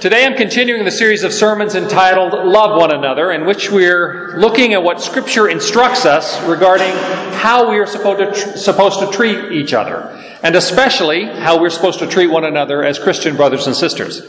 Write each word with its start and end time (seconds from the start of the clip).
Today 0.00 0.24
I'm 0.24 0.36
continuing 0.36 0.84
the 0.84 0.92
series 0.92 1.24
of 1.24 1.32
sermons 1.32 1.74
entitled 1.74 2.32
Love 2.32 2.80
One 2.80 2.94
Another, 2.94 3.32
in 3.32 3.44
which 3.44 3.68
we're 3.72 4.38
looking 4.38 4.72
at 4.72 4.80
what 4.80 5.00
Scripture 5.00 5.48
instructs 5.48 6.06
us 6.06 6.40
regarding 6.46 6.92
how 7.34 7.68
we 7.68 7.80
are 7.80 7.86
supposed 7.86 8.20
to, 8.20 8.26
tr- 8.26 8.56
supposed 8.56 9.00
to 9.00 9.10
treat 9.10 9.50
each 9.50 9.72
other, 9.72 10.02
and 10.44 10.54
especially 10.54 11.24
how 11.24 11.60
we're 11.60 11.68
supposed 11.68 11.98
to 11.98 12.06
treat 12.06 12.28
one 12.28 12.44
another 12.44 12.84
as 12.84 12.96
Christian 12.96 13.34
brothers 13.34 13.66
and 13.66 13.74
sisters. 13.74 14.22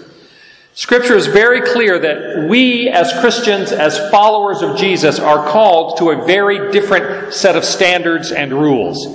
Scripture 0.74 1.16
is 1.16 1.28
very 1.28 1.62
clear 1.62 2.00
that 2.00 2.50
we 2.50 2.90
as 2.90 3.14
Christians, 3.20 3.72
as 3.72 4.10
followers 4.10 4.64
of 4.64 4.76
Jesus, 4.76 5.20
are 5.20 5.48
called 5.48 6.00
to 6.00 6.10
a 6.10 6.26
very 6.26 6.72
different 6.72 7.32
set 7.32 7.56
of 7.56 7.64
standards 7.64 8.32
and 8.32 8.52
rules. 8.54 9.06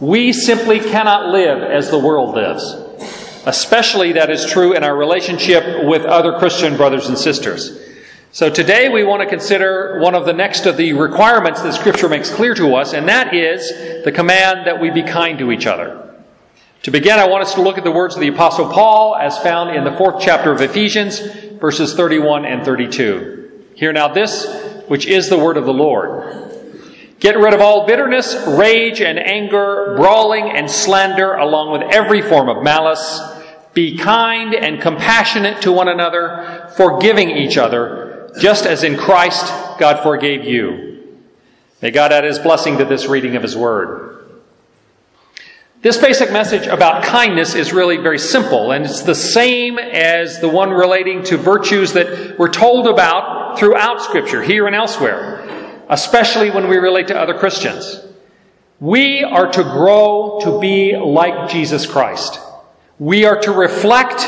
We 0.00 0.32
simply 0.32 0.80
cannot 0.80 1.28
live 1.28 1.62
as 1.62 1.90
the 1.90 1.98
world 1.98 2.34
lives. 2.34 2.89
Especially 3.46 4.12
that 4.12 4.30
is 4.30 4.44
true 4.44 4.74
in 4.74 4.84
our 4.84 4.94
relationship 4.94 5.84
with 5.84 6.04
other 6.04 6.38
Christian 6.38 6.76
brothers 6.76 7.08
and 7.08 7.16
sisters. 7.16 7.78
So 8.32 8.50
today 8.50 8.88
we 8.88 9.02
want 9.02 9.22
to 9.22 9.28
consider 9.28 9.98
one 10.00 10.14
of 10.14 10.24
the 10.24 10.32
next 10.32 10.66
of 10.66 10.76
the 10.76 10.92
requirements 10.92 11.62
that 11.62 11.74
Scripture 11.74 12.08
makes 12.08 12.30
clear 12.30 12.54
to 12.54 12.76
us, 12.76 12.92
and 12.92 13.08
that 13.08 13.34
is 13.34 14.04
the 14.04 14.12
command 14.12 14.66
that 14.66 14.80
we 14.80 14.90
be 14.90 15.02
kind 15.02 15.38
to 15.38 15.50
each 15.50 15.66
other. 15.66 16.14
To 16.84 16.90
begin, 16.90 17.18
I 17.18 17.28
want 17.28 17.42
us 17.42 17.54
to 17.54 17.62
look 17.62 17.76
at 17.76 17.84
the 17.84 17.90
words 17.90 18.14
of 18.14 18.20
the 18.20 18.28
Apostle 18.28 18.70
Paul 18.70 19.16
as 19.16 19.38
found 19.38 19.76
in 19.76 19.84
the 19.84 19.92
fourth 19.92 20.22
chapter 20.22 20.52
of 20.52 20.60
Ephesians, 20.60 21.18
verses 21.60 21.94
31 21.94 22.44
and 22.44 22.64
32. 22.64 23.66
Hear 23.74 23.92
now 23.92 24.08
this, 24.08 24.46
which 24.86 25.06
is 25.06 25.28
the 25.28 25.38
word 25.38 25.56
of 25.56 25.64
the 25.64 25.74
Lord. 25.74 26.49
Get 27.20 27.36
rid 27.36 27.52
of 27.52 27.60
all 27.60 27.86
bitterness, 27.86 28.34
rage, 28.48 29.02
and 29.02 29.18
anger, 29.18 29.94
brawling 29.96 30.50
and 30.50 30.70
slander, 30.70 31.34
along 31.34 31.70
with 31.70 31.82
every 31.94 32.22
form 32.22 32.48
of 32.48 32.62
malice. 32.62 33.20
Be 33.74 33.98
kind 33.98 34.54
and 34.54 34.80
compassionate 34.80 35.60
to 35.62 35.70
one 35.70 35.88
another, 35.88 36.72
forgiving 36.78 37.28
each 37.28 37.58
other, 37.58 38.32
just 38.40 38.64
as 38.64 38.84
in 38.84 38.96
Christ 38.96 39.46
God 39.78 40.02
forgave 40.02 40.44
you. 40.44 41.18
May 41.82 41.90
God 41.90 42.10
add 42.10 42.24
his 42.24 42.38
blessing 42.38 42.78
to 42.78 42.86
this 42.86 43.06
reading 43.06 43.36
of 43.36 43.42
his 43.42 43.54
word. 43.54 44.24
This 45.82 45.98
basic 45.98 46.32
message 46.32 46.66
about 46.66 47.04
kindness 47.04 47.54
is 47.54 47.72
really 47.72 47.98
very 47.98 48.18
simple, 48.18 48.72
and 48.72 48.86
it's 48.86 49.02
the 49.02 49.14
same 49.14 49.78
as 49.78 50.40
the 50.40 50.48
one 50.48 50.70
relating 50.70 51.22
to 51.24 51.36
virtues 51.36 51.92
that 51.92 52.38
we're 52.38 52.50
told 52.50 52.86
about 52.86 53.58
throughout 53.58 54.00
Scripture, 54.02 54.42
here 54.42 54.66
and 54.66 54.74
elsewhere 54.74 55.59
especially 55.90 56.50
when 56.50 56.68
we 56.68 56.76
relate 56.76 57.08
to 57.08 57.18
other 57.18 57.34
Christians. 57.34 58.00
We 58.78 59.24
are 59.24 59.50
to 59.50 59.62
grow 59.62 60.38
to 60.44 60.60
be 60.60 60.96
like 60.96 61.50
Jesus 61.50 61.84
Christ. 61.84 62.38
We 62.98 63.26
are 63.26 63.38
to 63.42 63.52
reflect 63.52 64.20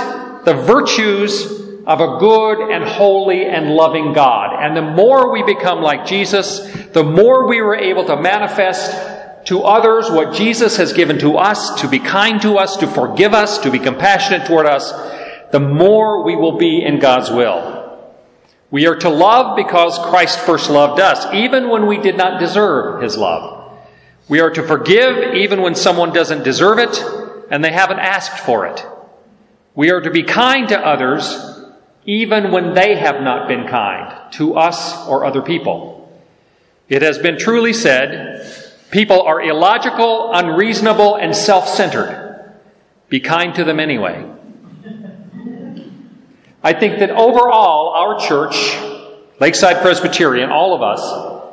the 0.44 0.54
virtues 0.54 1.46
of 1.86 2.00
a 2.00 2.18
good 2.18 2.70
and 2.70 2.84
holy 2.84 3.46
and 3.46 3.70
loving 3.70 4.12
God. 4.12 4.60
And 4.60 4.76
the 4.76 4.82
more 4.82 5.32
we 5.32 5.42
become 5.42 5.80
like 5.80 6.04
Jesus, 6.04 6.60
the 6.92 7.04
more 7.04 7.46
we 7.46 7.60
are 7.60 7.74
able 7.74 8.04
to 8.06 8.20
manifest 8.20 9.46
to 9.46 9.62
others 9.62 10.10
what 10.10 10.34
Jesus 10.34 10.76
has 10.76 10.92
given 10.92 11.18
to 11.20 11.36
us, 11.36 11.80
to 11.80 11.88
be 11.88 11.98
kind 11.98 12.42
to 12.42 12.58
us, 12.58 12.76
to 12.78 12.86
forgive 12.86 13.34
us, 13.34 13.58
to 13.58 13.70
be 13.70 13.78
compassionate 13.78 14.46
toward 14.46 14.66
us, 14.66 14.92
the 15.52 15.60
more 15.60 16.24
we 16.24 16.36
will 16.36 16.58
be 16.58 16.84
in 16.84 16.98
God's 16.98 17.30
will. 17.30 17.71
We 18.72 18.86
are 18.86 18.96
to 18.96 19.10
love 19.10 19.54
because 19.54 19.98
Christ 19.98 20.40
first 20.40 20.70
loved 20.70 20.98
us, 20.98 21.26
even 21.34 21.68
when 21.68 21.86
we 21.86 21.98
did 21.98 22.16
not 22.16 22.40
deserve 22.40 23.02
his 23.02 23.18
love. 23.18 23.70
We 24.30 24.40
are 24.40 24.48
to 24.48 24.66
forgive 24.66 25.34
even 25.34 25.60
when 25.60 25.74
someone 25.74 26.14
doesn't 26.14 26.42
deserve 26.42 26.78
it 26.78 27.04
and 27.50 27.62
they 27.62 27.70
haven't 27.70 27.98
asked 27.98 28.38
for 28.38 28.64
it. 28.64 28.82
We 29.74 29.90
are 29.90 30.00
to 30.00 30.10
be 30.10 30.22
kind 30.22 30.70
to 30.70 30.78
others 30.78 31.38
even 32.06 32.50
when 32.50 32.72
they 32.72 32.96
have 32.96 33.20
not 33.20 33.46
been 33.46 33.68
kind 33.68 34.32
to 34.32 34.54
us 34.54 35.06
or 35.06 35.26
other 35.26 35.42
people. 35.42 36.10
It 36.88 37.02
has 37.02 37.18
been 37.18 37.38
truly 37.38 37.74
said, 37.74 38.72
people 38.90 39.20
are 39.20 39.42
illogical, 39.42 40.32
unreasonable, 40.32 41.16
and 41.16 41.36
self-centered. 41.36 42.54
Be 43.10 43.20
kind 43.20 43.54
to 43.54 43.64
them 43.64 43.78
anyway. 43.78 44.31
I 46.64 46.72
think 46.72 47.00
that 47.00 47.10
overall, 47.10 47.88
our 47.88 48.20
church, 48.20 48.78
Lakeside 49.40 49.82
Presbyterian, 49.82 50.50
all 50.50 50.74
of 50.74 50.82
us, 50.82 51.00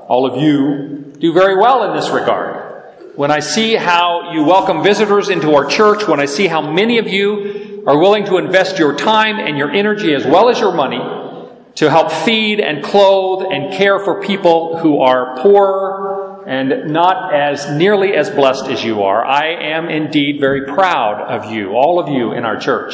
all 0.07 0.27
of 0.27 0.39
you, 0.39 1.13
do 1.17 1.33
very 1.33 1.55
well 1.55 1.89
in 1.89 1.95
this 1.95 2.11
regard. 2.11 2.83
When 3.15 3.31
I 3.31 3.39
see 3.39 3.73
how 3.73 4.33
you 4.33 4.43
welcome 4.43 4.83
visitors 4.83 5.29
into 5.29 5.55
our 5.55 5.65
church, 5.65 6.07
when 6.07 6.19
I 6.19 6.25
see 6.25 6.45
how 6.45 6.61
many 6.61 6.99
of 6.99 7.07
you 7.07 7.83
are 7.87 7.97
willing 7.97 8.25
to 8.25 8.37
invest 8.37 8.77
your 8.77 8.95
time 8.95 9.39
and 9.39 9.57
your 9.57 9.71
energy 9.71 10.13
as 10.13 10.25
well 10.25 10.47
as 10.47 10.59
your 10.59 10.73
money 10.73 11.01
to 11.75 11.89
help 11.89 12.11
feed 12.11 12.59
and 12.59 12.83
clothe 12.83 13.51
and 13.51 13.73
care 13.73 13.99
for 13.99 14.21
people 14.21 14.77
who 14.77 14.99
are 14.99 15.35
poor 15.37 16.43
and 16.45 16.93
not 16.93 17.33
as 17.33 17.69
nearly 17.71 18.13
as 18.13 18.29
blessed 18.29 18.65
as 18.65 18.83
you 18.83 19.03
are, 19.03 19.25
I 19.25 19.47
am 19.47 19.89
indeed 19.89 20.39
very 20.39 20.65
proud 20.65 21.21
of 21.21 21.51
you, 21.51 21.71
all 21.71 21.99
of 21.99 22.09
you 22.09 22.33
in 22.33 22.45
our 22.45 22.59
church. 22.59 22.93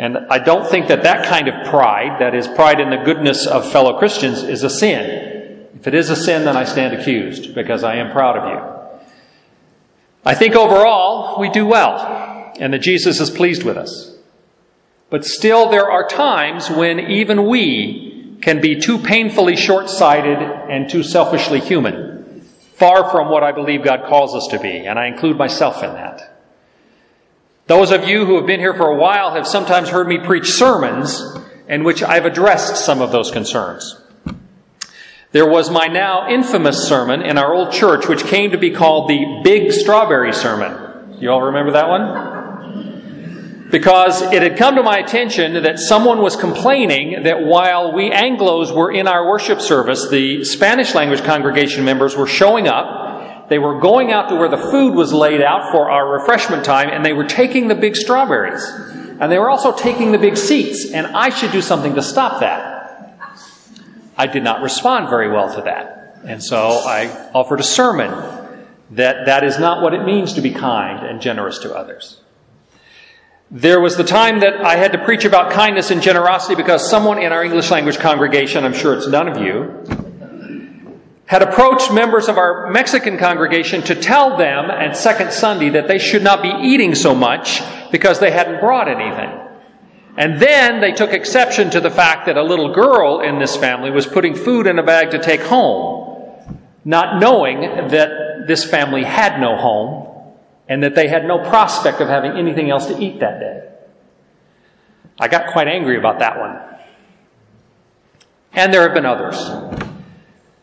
And 0.00 0.16
I 0.30 0.38
don't 0.38 0.66
think 0.66 0.88
that 0.88 1.02
that 1.02 1.26
kind 1.26 1.46
of 1.46 1.68
pride, 1.68 2.22
that 2.22 2.34
is 2.34 2.48
pride 2.48 2.80
in 2.80 2.88
the 2.88 3.04
goodness 3.04 3.46
of 3.46 3.70
fellow 3.70 3.98
Christians, 3.98 4.42
is 4.42 4.62
a 4.62 4.70
sin. 4.70 5.68
If 5.78 5.86
it 5.86 5.92
is 5.92 6.08
a 6.08 6.16
sin, 6.16 6.46
then 6.46 6.56
I 6.56 6.64
stand 6.64 6.94
accused 6.94 7.54
because 7.54 7.84
I 7.84 7.96
am 7.96 8.10
proud 8.10 8.38
of 8.38 8.48
you. 8.48 8.98
I 10.24 10.34
think 10.34 10.54
overall 10.54 11.38
we 11.38 11.50
do 11.50 11.66
well 11.66 12.54
and 12.58 12.72
that 12.72 12.78
Jesus 12.78 13.20
is 13.20 13.28
pleased 13.28 13.62
with 13.62 13.76
us. 13.76 14.16
But 15.10 15.26
still 15.26 15.68
there 15.68 15.90
are 15.90 16.08
times 16.08 16.70
when 16.70 16.98
even 16.98 17.46
we 17.46 18.38
can 18.40 18.62
be 18.62 18.80
too 18.80 18.96
painfully 18.96 19.54
short-sighted 19.54 20.38
and 20.38 20.88
too 20.88 21.02
selfishly 21.02 21.60
human, 21.60 22.40
far 22.72 23.10
from 23.10 23.28
what 23.28 23.42
I 23.42 23.52
believe 23.52 23.84
God 23.84 24.08
calls 24.08 24.34
us 24.34 24.46
to 24.52 24.58
be, 24.58 24.86
and 24.86 24.98
I 24.98 25.08
include 25.08 25.36
myself 25.36 25.82
in 25.82 25.92
that. 25.92 26.29
Those 27.70 27.92
of 27.92 28.08
you 28.08 28.26
who 28.26 28.34
have 28.34 28.46
been 28.46 28.58
here 28.58 28.74
for 28.74 28.88
a 28.88 28.96
while 28.96 29.32
have 29.34 29.46
sometimes 29.46 29.90
heard 29.90 30.08
me 30.08 30.18
preach 30.18 30.54
sermons 30.54 31.22
in 31.68 31.84
which 31.84 32.02
I've 32.02 32.24
addressed 32.24 32.84
some 32.84 33.00
of 33.00 33.12
those 33.12 33.30
concerns. 33.30 33.96
There 35.30 35.48
was 35.48 35.70
my 35.70 35.86
now 35.86 36.28
infamous 36.28 36.88
sermon 36.88 37.22
in 37.22 37.38
our 37.38 37.54
old 37.54 37.70
church, 37.70 38.08
which 38.08 38.24
came 38.24 38.50
to 38.50 38.58
be 38.58 38.72
called 38.72 39.08
the 39.08 39.42
Big 39.44 39.70
Strawberry 39.70 40.32
Sermon. 40.32 41.18
You 41.20 41.30
all 41.30 41.42
remember 41.42 41.70
that 41.74 41.88
one? 41.88 43.68
Because 43.70 44.20
it 44.20 44.42
had 44.42 44.56
come 44.56 44.74
to 44.74 44.82
my 44.82 44.98
attention 44.98 45.62
that 45.62 45.78
someone 45.78 46.18
was 46.18 46.34
complaining 46.34 47.22
that 47.22 47.40
while 47.40 47.92
we 47.92 48.10
Anglos 48.10 48.74
were 48.74 48.90
in 48.90 49.06
our 49.06 49.28
worship 49.28 49.60
service, 49.60 50.08
the 50.10 50.42
Spanish 50.42 50.92
language 50.96 51.22
congregation 51.22 51.84
members 51.84 52.16
were 52.16 52.26
showing 52.26 52.66
up 52.66 53.09
they 53.50 53.58
were 53.58 53.80
going 53.80 54.12
out 54.12 54.28
to 54.28 54.36
where 54.36 54.48
the 54.48 54.56
food 54.56 54.94
was 54.94 55.12
laid 55.12 55.42
out 55.42 55.72
for 55.72 55.90
our 55.90 56.08
refreshment 56.08 56.64
time, 56.64 56.88
and 56.88 57.04
they 57.04 57.12
were 57.12 57.26
taking 57.26 57.66
the 57.66 57.74
big 57.74 57.96
strawberries. 57.96 58.64
And 59.20 59.30
they 59.30 59.40
were 59.40 59.50
also 59.50 59.76
taking 59.76 60.12
the 60.12 60.18
big 60.18 60.36
seats, 60.36 60.92
and 60.92 61.08
I 61.08 61.30
should 61.30 61.50
do 61.50 61.60
something 61.60 61.96
to 61.96 62.02
stop 62.02 62.40
that. 62.40 63.18
I 64.16 64.28
did 64.28 64.44
not 64.44 64.62
respond 64.62 65.08
very 65.10 65.28
well 65.28 65.52
to 65.56 65.62
that. 65.62 66.20
And 66.24 66.42
so 66.42 66.58
I 66.58 67.30
offered 67.34 67.58
a 67.58 67.64
sermon 67.64 68.10
that 68.92 69.26
that 69.26 69.42
is 69.42 69.58
not 69.58 69.82
what 69.82 69.94
it 69.94 70.04
means 70.04 70.34
to 70.34 70.40
be 70.40 70.52
kind 70.52 71.04
and 71.04 71.20
generous 71.20 71.58
to 71.60 71.74
others. 71.74 72.20
There 73.50 73.80
was 73.80 73.96
the 73.96 74.04
time 74.04 74.40
that 74.40 74.64
I 74.64 74.76
had 74.76 74.92
to 74.92 75.04
preach 75.04 75.24
about 75.24 75.50
kindness 75.50 75.90
and 75.90 76.00
generosity 76.00 76.54
because 76.54 76.88
someone 76.88 77.18
in 77.18 77.32
our 77.32 77.42
English 77.42 77.68
language 77.72 77.98
congregation, 77.98 78.64
I'm 78.64 78.74
sure 78.74 78.94
it's 78.94 79.08
none 79.08 79.26
of 79.26 79.38
you, 79.38 79.84
had 81.30 81.42
approached 81.42 81.92
members 81.92 82.28
of 82.28 82.38
our 82.38 82.72
Mexican 82.72 83.16
congregation 83.16 83.82
to 83.82 83.94
tell 83.94 84.36
them 84.36 84.68
at 84.68 84.96
Second 84.96 85.30
Sunday 85.32 85.68
that 85.68 85.86
they 85.86 85.96
should 85.96 86.24
not 86.24 86.42
be 86.42 86.48
eating 86.48 86.92
so 86.92 87.14
much 87.14 87.62
because 87.92 88.18
they 88.18 88.32
hadn't 88.32 88.58
brought 88.58 88.88
anything. 88.88 89.30
And 90.16 90.42
then 90.42 90.80
they 90.80 90.90
took 90.90 91.12
exception 91.12 91.70
to 91.70 91.80
the 91.80 91.88
fact 91.88 92.26
that 92.26 92.36
a 92.36 92.42
little 92.42 92.74
girl 92.74 93.20
in 93.20 93.38
this 93.38 93.54
family 93.54 93.92
was 93.92 94.08
putting 94.08 94.34
food 94.34 94.66
in 94.66 94.80
a 94.80 94.82
bag 94.82 95.12
to 95.12 95.20
take 95.22 95.40
home, 95.42 96.34
not 96.84 97.20
knowing 97.20 97.60
that 97.60 98.48
this 98.48 98.64
family 98.64 99.04
had 99.04 99.40
no 99.40 99.54
home 99.56 100.34
and 100.68 100.82
that 100.82 100.96
they 100.96 101.06
had 101.06 101.26
no 101.26 101.38
prospect 101.48 102.00
of 102.00 102.08
having 102.08 102.32
anything 102.32 102.70
else 102.70 102.86
to 102.86 102.98
eat 103.00 103.20
that 103.20 103.38
day. 103.38 103.68
I 105.20 105.28
got 105.28 105.52
quite 105.52 105.68
angry 105.68 105.96
about 105.96 106.18
that 106.18 106.40
one. 106.40 106.58
And 108.52 108.74
there 108.74 108.82
have 108.82 108.94
been 108.94 109.06
others. 109.06 109.69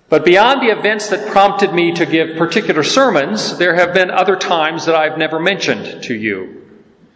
But 0.10 0.24
beyond 0.24 0.62
the 0.62 0.68
events 0.68 1.10
that 1.10 1.28
prompted 1.30 1.74
me 1.74 1.92
to 1.94 2.06
give 2.06 2.38
particular 2.38 2.84
sermons, 2.84 3.58
there 3.58 3.76
have 3.76 3.94
been 3.94 4.10
other 4.10 4.38
times 4.38 4.86
that 4.86 4.96
I've 4.96 5.18
never 5.18 5.38
mentioned 5.40 6.04
to 6.04 6.16
you, 6.16 6.66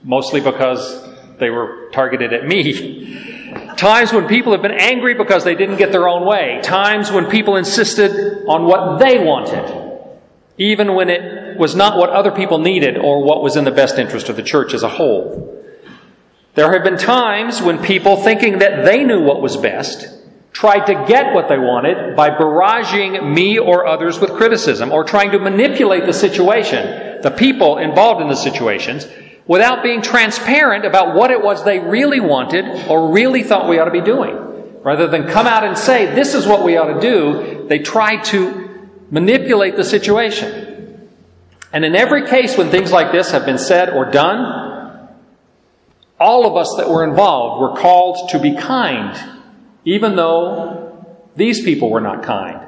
mostly 0.03 0.41
because 0.41 1.07
they 1.37 1.49
were 1.49 1.89
targeted 1.93 2.33
at 2.33 2.45
me. 2.45 3.17
Times 3.77 4.13
when 4.13 4.27
people 4.27 4.51
have 4.53 4.61
been 4.61 4.71
angry 4.71 5.13
because 5.13 5.43
they 5.43 5.55
didn't 5.55 5.77
get 5.77 5.91
their 5.91 6.07
own 6.07 6.25
way. 6.25 6.61
Times 6.63 7.11
when 7.11 7.25
people 7.25 7.55
insisted 7.57 8.45
on 8.47 8.65
what 8.65 8.99
they 8.99 9.17
wanted, 9.17 9.91
even 10.57 10.93
when 10.93 11.09
it 11.09 11.57
was 11.57 11.75
not 11.75 11.97
what 11.97 12.09
other 12.11 12.31
people 12.31 12.59
needed 12.59 12.97
or 12.97 13.23
what 13.23 13.41
was 13.41 13.55
in 13.55 13.63
the 13.63 13.71
best 13.71 13.97
interest 13.97 14.29
of 14.29 14.35
the 14.35 14.43
church 14.43 14.73
as 14.73 14.83
a 14.83 14.89
whole. 14.89 15.57
There 16.53 16.71
have 16.71 16.83
been 16.83 16.97
times 16.97 17.61
when 17.61 17.81
people, 17.81 18.17
thinking 18.17 18.59
that 18.59 18.85
they 18.85 19.03
knew 19.03 19.23
what 19.23 19.41
was 19.41 19.57
best, 19.57 20.20
tried 20.51 20.85
to 20.85 21.05
get 21.07 21.33
what 21.33 21.47
they 21.47 21.57
wanted 21.57 22.15
by 22.15 22.29
barraging 22.29 23.33
me 23.33 23.57
or 23.57 23.85
others 23.85 24.19
with 24.19 24.31
criticism 24.31 24.91
or 24.91 25.03
trying 25.03 25.31
to 25.31 25.39
manipulate 25.39 26.05
the 26.05 26.13
situation, 26.13 27.21
the 27.21 27.31
people 27.31 27.77
involved 27.77 28.21
in 28.21 28.27
the 28.27 28.35
situations, 28.35 29.07
without 29.47 29.83
being 29.83 30.01
transparent 30.01 30.85
about 30.85 31.15
what 31.15 31.31
it 31.31 31.41
was 31.41 31.63
they 31.63 31.79
really 31.79 32.19
wanted 32.19 32.65
or 32.87 33.11
really 33.11 33.43
thought 33.43 33.69
we 33.69 33.79
ought 33.79 33.85
to 33.85 33.91
be 33.91 34.01
doing. 34.01 34.37
Rather 34.83 35.07
than 35.07 35.27
come 35.27 35.47
out 35.47 35.63
and 35.63 35.77
say, 35.77 36.13
this 36.15 36.33
is 36.33 36.45
what 36.45 36.63
we 36.63 36.75
ought 36.77 36.93
to 36.93 36.99
do, 36.99 37.67
they 37.67 37.79
tried 37.79 38.23
to 38.25 38.89
manipulate 39.11 39.75
the 39.75 39.83
situation. 39.83 41.09
And 41.73 41.85
in 41.85 41.95
every 41.95 42.27
case 42.27 42.57
when 42.57 42.69
things 42.69 42.91
like 42.91 43.11
this 43.11 43.31
have 43.31 43.45
been 43.45 43.57
said 43.57 43.89
or 43.89 44.09
done, 44.09 45.09
all 46.19 46.45
of 46.45 46.55
us 46.55 46.75
that 46.77 46.89
were 46.89 47.03
involved 47.03 47.61
were 47.61 47.81
called 47.81 48.29
to 48.29 48.39
be 48.39 48.55
kind, 48.55 49.40
even 49.85 50.15
though 50.15 51.05
these 51.35 51.63
people 51.63 51.89
were 51.89 52.01
not 52.01 52.23
kind. 52.23 52.59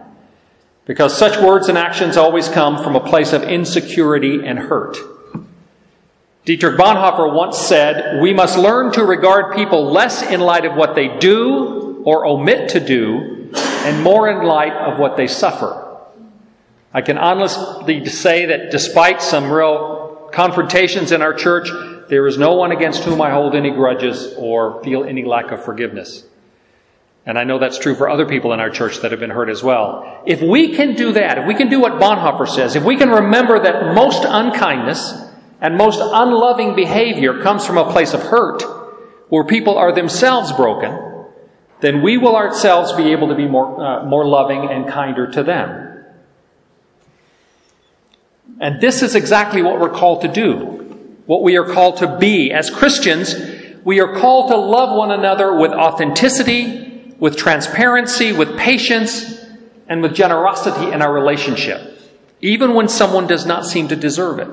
Because 0.86 1.18
such 1.18 1.42
words 1.42 1.69
and 1.69 1.77
actions 1.77 2.18
always 2.18 2.50
come 2.50 2.83
from 2.83 2.95
a 2.95 3.00
place 3.00 3.31
of 3.33 3.44
insecurity 3.44 4.45
and 4.45 4.60
hurt. 4.60 4.98
Dietrich 6.45 6.77
Bonhoeffer 6.77 7.33
once 7.33 7.57
said, 7.57 8.21
We 8.21 8.33
must 8.33 8.57
learn 8.57 8.92
to 8.94 9.06
regard 9.06 9.56
people 9.56 9.92
less 9.92 10.21
in 10.24 10.42
light 10.42 10.65
of 10.65 10.75
what 10.75 10.94
they 10.94 11.07
do 11.19 12.01
or 12.04 12.25
omit 12.25 12.69
to 12.69 12.81
do, 12.81 13.50
and 13.56 14.04
more 14.04 14.30
in 14.30 14.45
light 14.45 14.74
of 14.74 15.00
what 15.00 15.16
they 15.16 15.27
suffer. 15.27 15.80
I 16.94 17.01
can 17.01 17.18
honestly 17.18 18.06
say 18.06 18.48
that 18.48 18.71
despite 18.71 19.21
some 19.21 19.50
real 19.50 20.30
confrontations 20.33 21.13
in 21.13 21.21
our 21.21 21.33
church, 21.33 21.69
there 22.09 22.27
is 22.27 22.38
no 22.38 22.56
one 22.56 22.71
against 22.71 23.04
whom 23.04 23.21
I 23.21 23.31
hold 23.31 23.56
any 23.56 23.71
grudges 23.71 24.33
or 24.38 24.83
feel 24.83 25.06
any 25.06 25.24
lack 25.24 25.51
of 25.51 25.63
forgiveness. 25.63 26.25
And 27.25 27.40
I 27.40 27.46
know 27.46 27.58
that's 27.58 27.80
true 27.80 27.96
for 27.96 28.10
other 28.10 28.25
people 28.25 28.52
in 28.52 28.60
our 28.60 28.70
church 28.70 29.00
that 29.00 29.12
have 29.12 29.20
been 29.20 29.30
hurt 29.30 29.50
as 29.50 29.64
well. 29.64 30.24
If 30.25 30.42
we 30.42 30.75
can 30.75 30.96
do 30.96 31.14
that, 31.14 31.38
if 31.38 31.48
we 31.48 31.56
can 31.56 31.70
do 31.70 31.80
what 31.80 31.94
Bonhoeffer 31.94 32.48
says, 32.48 32.75
if 32.75 32.84
we 32.84 32.98
can 32.98 33.10
remember 33.10 33.60
that 33.60 33.94
most 33.96 34.24
unkindness 34.28 35.14
and 35.62 35.78
most 35.78 36.00
unloving 36.02 36.75
behavior 36.75 37.42
comes 37.42 37.66
from 37.66 37.78
a 37.78 37.90
place 37.92 38.14
of 38.14 38.22
hurt, 38.24 38.62
where 39.30 39.46
people 39.46 39.78
are 39.78 39.94
themselves 39.94 40.52
broken, 40.52 41.00
then 41.80 42.02
we 42.02 42.18
will 42.18 42.36
ourselves 42.36 42.92
be 42.94 43.12
able 43.12 43.30
to 43.30 43.36
be 43.36 43.48
more, 43.48 43.81
uh, 43.81 44.06
more 44.06 44.26
loving 44.26 44.69
and 44.69 44.88
kinder 44.90 45.31
to 45.31 45.44
them. 45.44 46.06
And 48.60 48.80
this 48.80 49.02
is 49.02 49.16
exactly 49.16 49.62
what 49.62 49.80
we're 49.80 49.90
called 49.90 50.22
to 50.22 50.28
do, 50.28 50.56
what 51.26 51.42
we 51.42 51.58
are 51.58 51.66
called 51.66 51.98
to 51.98 52.18
be. 52.19 52.52
As 52.52 52.69
Christians, 52.69 53.36
we 53.84 54.00
are 54.02 54.14
called 54.16 54.52
to 54.52 54.58
love 54.58 54.96
one 54.96 55.12
another 55.12 55.58
with 55.58 55.72
authenticity, 55.72 56.93
with 57.19 57.38
transparency, 57.38 58.31
with 58.31 58.57
patience, 58.57 59.44
and 59.88 60.01
with 60.01 60.13
generosity 60.13 60.92
in 60.92 61.01
our 61.01 61.13
relationship, 61.13 62.00
even 62.42 62.74
when 62.74 62.88
someone 62.88 63.27
does 63.27 63.45
not 63.45 63.65
seem 63.65 63.88
to 63.89 63.95
deserve 63.95 64.39
it. 64.39 64.50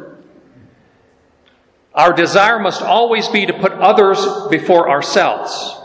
Our 1.94 2.12
desire 2.12 2.58
must 2.58 2.82
always 2.82 3.28
be 3.28 3.46
to 3.46 3.52
put 3.52 3.72
others 3.72 4.24
before 4.48 4.88
ourselves. 4.88 5.76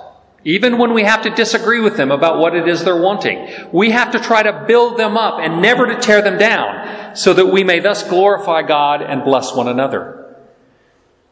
Even 0.44 0.78
when 0.78 0.94
we 0.94 1.04
have 1.04 1.24
to 1.24 1.32
disagree 1.32 1.80
with 1.80 1.98
them 1.98 2.12
about 2.12 2.38
what 2.38 2.56
it 2.56 2.68
is 2.68 2.84
they're 2.84 3.02
wanting, 3.02 3.50
we 3.72 3.90
have 3.90 4.12
to 4.12 4.20
try 4.20 4.44
to 4.44 4.66
build 4.68 4.98
them 4.98 5.18
up 5.18 5.40
and 5.40 5.62
never 5.62 5.88
to 5.88 6.00
tear 6.00 6.22
them 6.22 6.38
down 6.38 7.16
so 7.16 7.34
that 7.34 7.48
we 7.48 7.64
may 7.64 7.80
thus 7.80 8.08
glorify 8.08 8.62
God 8.62 9.02
and 9.02 9.24
bless 9.24 9.56
one 9.56 9.68
another. 9.68 10.38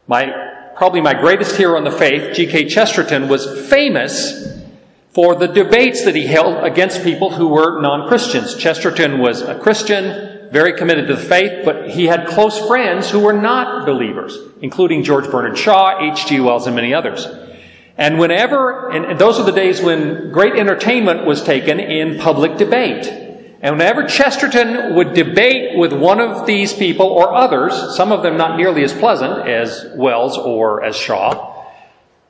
My, 0.08 0.32
probably 0.74 1.00
my 1.00 1.14
greatest 1.14 1.54
hero 1.56 1.78
in 1.78 1.84
the 1.84 1.92
faith, 1.92 2.34
G.K. 2.34 2.68
Chesterton, 2.68 3.28
was 3.28 3.68
famous 3.68 4.53
for 5.14 5.36
the 5.36 5.46
debates 5.46 6.04
that 6.04 6.16
he 6.16 6.26
held 6.26 6.64
against 6.64 7.04
people 7.04 7.30
who 7.30 7.46
were 7.46 7.80
non-Christians. 7.80 8.56
Chesterton 8.56 9.20
was 9.20 9.42
a 9.42 9.56
Christian, 9.56 10.50
very 10.50 10.76
committed 10.76 11.06
to 11.06 11.14
the 11.14 11.22
faith, 11.22 11.64
but 11.64 11.90
he 11.90 12.06
had 12.06 12.26
close 12.26 12.58
friends 12.66 13.10
who 13.10 13.20
were 13.20 13.32
not 13.32 13.86
believers, 13.86 14.36
including 14.60 15.04
George 15.04 15.30
Bernard 15.30 15.56
Shaw, 15.56 16.00
H.G. 16.00 16.40
Wells, 16.40 16.66
and 16.66 16.74
many 16.74 16.92
others. 16.92 17.28
And 17.96 18.18
whenever, 18.18 18.90
and 18.90 19.16
those 19.16 19.38
are 19.38 19.44
the 19.44 19.52
days 19.52 19.80
when 19.80 20.32
great 20.32 20.54
entertainment 20.54 21.26
was 21.26 21.44
taken 21.44 21.78
in 21.78 22.18
public 22.18 22.56
debate. 22.56 23.06
And 23.06 23.78
whenever 23.78 24.08
Chesterton 24.08 24.96
would 24.96 25.14
debate 25.14 25.78
with 25.78 25.92
one 25.92 26.20
of 26.20 26.44
these 26.44 26.72
people 26.72 27.06
or 27.06 27.32
others, 27.32 27.96
some 27.96 28.10
of 28.10 28.22
them 28.22 28.36
not 28.36 28.56
nearly 28.56 28.82
as 28.82 28.92
pleasant 28.92 29.48
as 29.48 29.86
Wells 29.94 30.36
or 30.36 30.84
as 30.84 30.96
Shaw, 30.96 31.53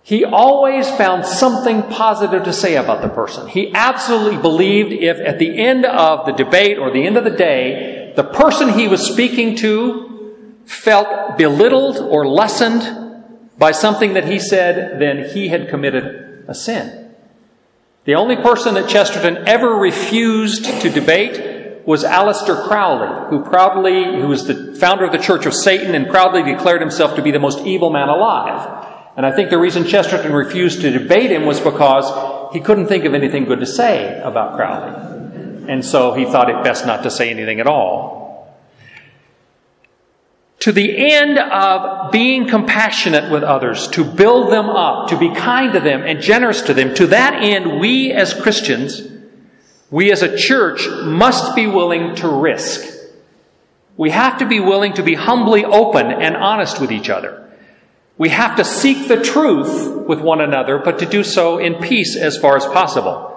he 0.05 0.23
always 0.23 0.87
found 0.91 1.25
something 1.25 1.83
positive 1.85 2.45
to 2.45 2.53
say 2.53 2.77
about 2.77 3.01
the 3.01 3.09
person. 3.09 3.49
He 3.49 3.73
absolutely 3.75 4.37
believed 4.37 4.93
if 4.93 5.17
at 5.19 5.39
the 5.39 5.59
end 5.59 5.87
of 5.87 6.27
the 6.27 6.33
debate 6.33 6.77
or 6.77 6.91
the 6.91 7.07
end 7.07 7.17
of 7.17 7.25
the 7.25 7.31
day, 7.31 8.13
the 8.15 8.23
person 8.23 8.69
he 8.69 8.87
was 8.87 9.01
speaking 9.01 9.57
to 9.57 10.37
felt 10.67 11.39
belittled 11.39 11.97
or 11.97 12.29
lessened 12.29 13.25
by 13.57 13.73
something 13.73 14.13
that 14.13 14.27
he 14.27 14.39
said, 14.39 15.01
then 15.01 15.31
he 15.31 15.49
had 15.49 15.71
committed 15.71 16.45
a 16.49 16.55
sin. 16.55 17.15
The 18.05 18.15
only 18.15 18.37
person 18.37 18.75
that 18.75 18.91
Chesterton 18.91 19.49
ever 19.49 19.71
refused 19.71 20.67
to 20.83 20.91
debate 20.91 21.87
was 21.87 22.05
Aleister 22.05 22.69
Crowley, 22.69 23.31
who 23.31 23.43
proudly, 23.43 24.05
who 24.05 24.29
was 24.29 24.47
the 24.47 24.75
founder 24.75 25.07
of 25.07 25.13
the 25.13 25.19
Church 25.19 25.47
of 25.47 25.55
Satan 25.55 25.95
and 25.95 26.09
proudly 26.09 26.43
declared 26.43 26.83
himself 26.83 27.17
to 27.17 27.23
be 27.23 27.31
the 27.31 27.39
most 27.39 27.65
evil 27.67 27.89
man 27.89 28.11
alive. 28.11 28.91
And 29.17 29.25
I 29.25 29.33
think 29.33 29.51
the 29.51 29.59
reason 29.59 29.85
Chesterton 29.87 30.33
refused 30.33 30.81
to 30.81 30.91
debate 30.91 31.31
him 31.31 31.47
was 31.47 31.61
because 31.61 32.53
he 32.53 32.61
couldn't 32.61 32.87
think 32.87 33.05
of 33.05 33.15
anything 33.15 33.45
good 33.45 33.61
to 33.61 33.67
say 33.67 34.21
about 34.21 34.57
Crowley. 34.57 35.71
And 35.71 35.85
so 35.85 36.15
he 36.15 36.25
thought 36.25 36.51
it 36.51 36.63
best 36.65 36.85
not 36.85 37.03
to 37.05 37.11
say 37.11 37.31
anything 37.31 37.61
at 37.61 37.67
all 37.67 38.25
to 40.65 40.73
the 40.73 41.13
end 41.13 41.39
of 41.39 42.11
being 42.11 42.49
compassionate 42.49 43.31
with 43.31 43.43
others, 43.43 43.87
to 43.89 44.03
build 44.03 44.51
them 44.51 44.71
up, 44.71 45.09
to 45.11 45.19
be 45.19 45.29
kind 45.35 45.75
to 45.75 45.81
them 45.81 46.01
and 46.01 46.23
generous 46.23 46.63
to 46.63 46.73
them. 46.73 46.95
To 46.95 47.09
that 47.09 47.43
end, 47.43 47.81
we 47.81 48.13
as 48.13 48.33
Christians, 48.33 49.03
we 49.91 50.11
as 50.11 50.23
a 50.23 50.39
church 50.39 50.89
must 51.03 51.55
be 51.55 51.67
willing 51.67 52.15
to 52.17 52.29
risk. 52.29 52.83
We 53.99 54.09
have 54.09 54.39
to 54.39 54.47
be 54.47 54.59
willing 54.59 54.95
to 54.95 55.03
be 55.03 55.13
humbly 55.13 55.67
open 55.67 56.07
and 56.11 56.35
honest 56.35 56.81
with 56.81 56.91
each 56.91 57.11
other. 57.11 57.44
We 58.17 58.29
have 58.29 58.57
to 58.57 58.65
seek 58.65 59.09
the 59.09 59.23
truth 59.23 60.07
with 60.07 60.21
one 60.21 60.41
another, 60.41 60.79
but 60.79 61.01
to 61.01 61.07
do 61.07 61.25
so 61.25 61.59
in 61.59 61.75
peace 61.75 62.17
as 62.17 62.37
far 62.37 62.57
as 62.57 62.65
possible. 62.67 63.31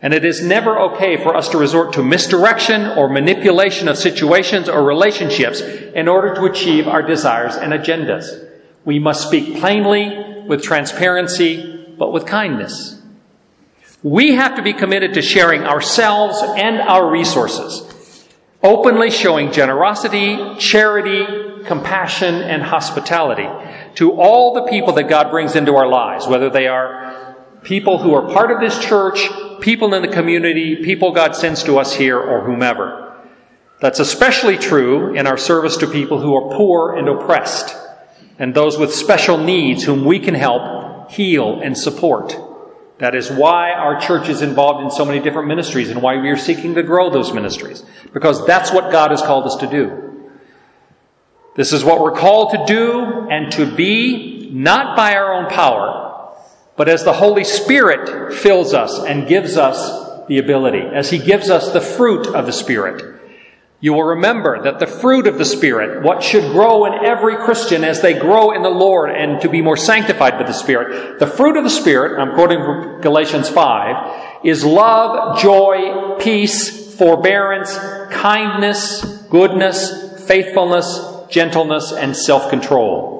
And 0.00 0.14
it 0.14 0.24
is 0.24 0.40
never 0.40 0.78
okay 0.78 1.22
for 1.22 1.36
us 1.36 1.48
to 1.50 1.58
resort 1.58 1.92
to 1.94 2.02
misdirection 2.02 2.86
or 2.86 3.08
manipulation 3.08 3.88
of 3.88 3.98
situations 3.98 4.68
or 4.68 4.84
relationships 4.84 5.60
in 5.60 6.08
order 6.08 6.34
to 6.36 6.44
achieve 6.44 6.86
our 6.86 7.02
desires 7.02 7.56
and 7.56 7.72
agendas. 7.72 8.48
We 8.84 8.98
must 8.98 9.26
speak 9.26 9.58
plainly, 9.58 10.24
with 10.48 10.62
transparency, 10.62 11.86
but 11.98 12.12
with 12.12 12.24
kindness. 12.24 13.00
We 14.02 14.34
have 14.36 14.54
to 14.54 14.62
be 14.62 14.72
committed 14.72 15.14
to 15.14 15.22
sharing 15.22 15.64
ourselves 15.64 16.40
and 16.56 16.80
our 16.80 17.10
resources, 17.10 18.26
openly 18.62 19.10
showing 19.10 19.52
generosity, 19.52 20.56
charity, 20.58 21.64
compassion, 21.66 22.36
and 22.36 22.62
hospitality 22.62 23.48
to 23.96 24.12
all 24.12 24.54
the 24.54 24.70
people 24.70 24.94
that 24.94 25.08
God 25.08 25.30
brings 25.30 25.56
into 25.56 25.76
our 25.76 25.88
lives, 25.88 26.26
whether 26.26 26.50
they 26.50 26.66
are 26.66 27.36
people 27.62 27.98
who 27.98 28.14
are 28.14 28.32
part 28.32 28.50
of 28.50 28.60
this 28.60 28.78
church 28.78 29.28
people 29.60 29.94
in 29.94 30.02
the 30.02 30.08
community, 30.08 30.76
people 30.76 31.12
God 31.12 31.34
sends 31.34 31.62
to 31.64 31.78
us 31.78 31.94
here, 31.94 32.18
or 32.18 32.44
whomever. 32.44 33.16
That's 33.80 34.00
especially 34.00 34.56
true 34.56 35.14
in 35.14 35.26
our 35.26 35.36
service 35.36 35.76
to 35.78 35.86
people 35.86 36.20
who 36.20 36.34
are 36.34 36.56
poor 36.56 36.96
and 36.96 37.08
oppressed, 37.08 37.76
and 38.38 38.54
those 38.54 38.78
with 38.78 38.94
special 38.94 39.38
needs 39.38 39.84
whom 39.84 40.04
we 40.04 40.18
can 40.18 40.34
help, 40.34 41.10
heal, 41.10 41.60
and 41.60 41.76
support. 41.76 42.36
That 42.98 43.14
is 43.14 43.30
why 43.30 43.70
our 43.70 44.00
church 44.00 44.28
is 44.28 44.42
involved 44.42 44.84
in 44.84 44.90
so 44.90 45.04
many 45.04 45.20
different 45.20 45.46
ministries 45.46 45.90
and 45.90 46.02
why 46.02 46.16
we 46.16 46.30
are 46.30 46.36
seeking 46.36 46.74
to 46.74 46.82
grow 46.82 47.10
those 47.10 47.32
ministries. 47.32 47.84
Because 48.12 48.44
that's 48.44 48.72
what 48.72 48.90
God 48.90 49.12
has 49.12 49.22
called 49.22 49.46
us 49.46 49.56
to 49.56 49.68
do. 49.68 50.07
This 51.58 51.72
is 51.72 51.82
what 51.82 52.00
we're 52.00 52.12
called 52.12 52.52
to 52.52 52.64
do 52.66 53.28
and 53.28 53.50
to 53.54 53.66
be, 53.66 54.48
not 54.52 54.96
by 54.96 55.16
our 55.16 55.34
own 55.34 55.50
power, 55.50 56.32
but 56.76 56.88
as 56.88 57.02
the 57.02 57.12
Holy 57.12 57.42
Spirit 57.42 58.32
fills 58.32 58.72
us 58.72 58.96
and 59.00 59.26
gives 59.26 59.56
us 59.56 60.26
the 60.28 60.38
ability, 60.38 60.78
as 60.78 61.10
He 61.10 61.18
gives 61.18 61.50
us 61.50 61.72
the 61.72 61.80
fruit 61.80 62.28
of 62.28 62.46
the 62.46 62.52
Spirit, 62.52 63.20
you 63.80 63.92
will 63.92 64.04
remember 64.04 64.62
that 64.62 64.78
the 64.78 64.86
fruit 64.86 65.26
of 65.26 65.36
the 65.36 65.44
Spirit, 65.44 66.04
what 66.04 66.22
should 66.22 66.52
grow 66.52 66.84
in 66.84 67.04
every 67.04 67.34
Christian 67.34 67.82
as 67.82 68.02
they 68.02 68.16
grow 68.16 68.52
in 68.52 68.62
the 68.62 68.70
Lord 68.70 69.10
and 69.10 69.40
to 69.40 69.48
be 69.48 69.60
more 69.60 69.76
sanctified 69.76 70.34
by 70.34 70.44
the 70.44 70.52
Spirit, 70.52 71.18
the 71.18 71.26
fruit 71.26 71.56
of 71.56 71.64
the 71.64 71.70
Spirit, 71.70 72.20
I'm 72.20 72.36
quoting 72.36 72.60
from 72.60 73.00
Galatians 73.00 73.48
5, 73.48 74.44
is 74.44 74.64
love, 74.64 75.40
joy, 75.40 76.18
peace, 76.20 76.94
forbearance, 76.94 77.76
kindness, 78.12 79.02
goodness, 79.28 80.24
faithfulness, 80.28 81.16
gentleness, 81.30 81.92
and 81.92 82.16
self-control. 82.16 83.18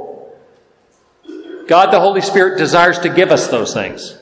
God 1.67 1.93
the 1.93 2.01
Holy 2.01 2.23
Spirit 2.23 2.59
desires 2.59 2.99
to 3.01 3.09
give 3.09 3.31
us 3.31 3.49
those 3.49 3.75
things. 3.75 4.19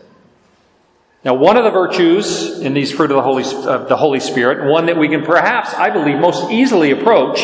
Now, 1.24 1.34
one 1.34 1.56
of 1.56 1.64
the 1.64 1.70
virtues 1.70 2.60
in 2.60 2.74
these 2.74 2.92
fruit 2.92 3.10
of 3.10 3.16
the 3.16 3.22
Holy, 3.22 3.44
of 3.44 3.88
the 3.88 3.96
Holy 3.96 4.20
Spirit, 4.20 4.70
one 4.70 4.86
that 4.86 4.96
we 4.96 5.08
can 5.08 5.24
perhaps, 5.24 5.74
I 5.74 5.90
believe, 5.90 6.18
most 6.18 6.50
easily 6.52 6.92
approach 6.92 7.40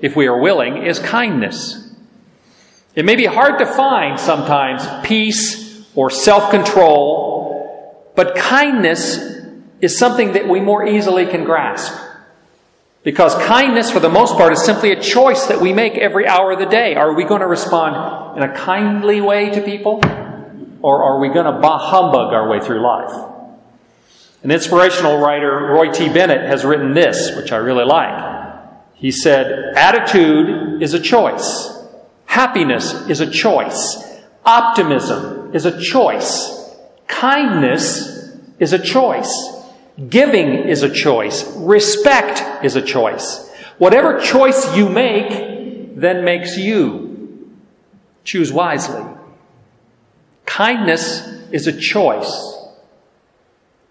if 0.00 0.16
we 0.16 0.26
are 0.26 0.40
willing, 0.40 0.84
is 0.84 0.98
kindness. 0.98 1.92
It 2.94 3.04
may 3.04 3.16
be 3.16 3.26
hard 3.26 3.58
to 3.58 3.66
find 3.66 4.18
sometimes 4.18 4.82
peace 5.06 5.84
or 5.94 6.10
self 6.10 6.50
control, 6.50 8.12
but 8.16 8.36
kindness 8.36 9.18
is 9.80 9.98
something 9.98 10.32
that 10.32 10.48
we 10.48 10.60
more 10.60 10.86
easily 10.86 11.26
can 11.26 11.44
grasp. 11.44 11.92
Because 13.04 13.34
kindness, 13.34 13.90
for 13.90 14.00
the 14.00 14.08
most 14.08 14.34
part, 14.34 14.54
is 14.54 14.64
simply 14.64 14.90
a 14.90 15.00
choice 15.00 15.46
that 15.46 15.60
we 15.60 15.74
make 15.74 15.92
every 15.98 16.26
hour 16.26 16.52
of 16.52 16.58
the 16.58 16.66
day. 16.66 16.94
Are 16.94 17.12
we 17.12 17.24
going 17.24 17.42
to 17.42 17.46
respond 17.46 18.38
in 18.38 18.42
a 18.42 18.54
kindly 18.56 19.20
way 19.20 19.50
to 19.50 19.60
people? 19.60 20.00
Or 20.80 21.04
are 21.04 21.18
we 21.20 21.28
going 21.28 21.44
to 21.44 21.68
humbug 21.68 22.32
our 22.32 22.48
way 22.48 22.60
through 22.60 22.82
life? 22.82 23.12
An 24.42 24.50
inspirational 24.50 25.18
writer, 25.18 25.68
Roy 25.72 25.92
T. 25.92 26.08
Bennett, 26.08 26.46
has 26.46 26.64
written 26.64 26.94
this, 26.94 27.36
which 27.36 27.52
I 27.52 27.56
really 27.56 27.84
like. 27.84 28.34
He 28.94 29.10
said, 29.10 29.74
Attitude 29.76 30.82
is 30.82 30.94
a 30.94 31.00
choice. 31.00 31.70
Happiness 32.24 33.06
is 33.08 33.20
a 33.20 33.30
choice. 33.30 34.02
Optimism 34.46 35.54
is 35.54 35.66
a 35.66 35.78
choice. 35.78 36.74
Kindness 37.06 38.34
is 38.58 38.72
a 38.72 38.78
choice. 38.78 39.53
Giving 40.08 40.68
is 40.68 40.82
a 40.82 40.90
choice. 40.90 41.44
Respect 41.56 42.64
is 42.64 42.74
a 42.76 42.82
choice. 42.82 43.48
Whatever 43.78 44.20
choice 44.20 44.76
you 44.76 44.88
make, 44.88 45.96
then 45.96 46.24
makes 46.24 46.56
you. 46.56 47.50
Choose 48.24 48.52
wisely. 48.52 49.04
Kindness 50.46 51.26
is 51.52 51.66
a 51.66 51.72
choice. 51.72 52.58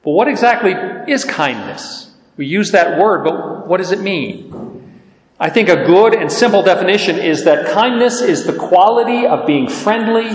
But 0.04 0.12
what 0.12 0.28
exactly 0.28 0.74
is 1.12 1.24
kindness? 1.24 2.12
We 2.36 2.48
use 2.48 2.72
that 2.72 3.00
word, 3.00 3.24
but 3.24 3.68
what 3.68 3.78
does 3.78 3.92
it 3.92 4.02
mean? 4.02 5.00
I 5.40 5.50
think 5.50 5.70
a 5.70 5.86
good 5.86 6.14
and 6.14 6.32
simple 6.32 6.64
definition 6.64 7.18
is 7.18 7.46
that 7.46 7.74
kindness 7.74 8.22
is 8.22 8.46
the 8.46 8.54
quality 8.54 9.26
of 9.26 9.48
being 9.48 9.68
friendly, 9.68 10.30